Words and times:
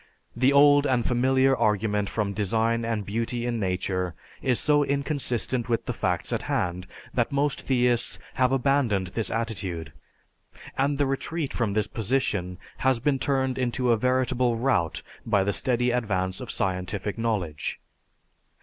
The 0.35 0.51
old 0.51 0.87
and 0.87 1.05
familiar 1.05 1.55
argument 1.55 2.09
from 2.09 2.33
design 2.33 2.83
and 2.83 3.05
beauty 3.05 3.45
in 3.45 3.59
nature 3.59 4.15
is 4.41 4.59
so 4.59 4.83
inconsistent 4.83 5.69
with 5.69 5.85
the 5.85 5.93
facts 5.93 6.33
at 6.33 6.41
hand, 6.49 6.87
that 7.13 7.31
most 7.31 7.61
theists 7.61 8.17
have 8.33 8.51
abandoned 8.51 9.09
this 9.09 9.29
attitude, 9.29 9.93
and 10.75 10.97
the 10.97 11.05
retreat 11.05 11.53
from 11.53 11.73
this 11.73 11.85
position 11.85 12.57
has 12.77 12.97
been 12.99 13.19
turned 13.19 13.59
into 13.59 13.91
a 13.91 13.95
veritable 13.97 14.55
rout 14.55 15.03
by 15.23 15.43
the 15.43 15.53
steady 15.53 15.91
advance 15.91 16.41
of 16.41 16.49
scientific 16.49 17.19
knowledge. 17.19 17.79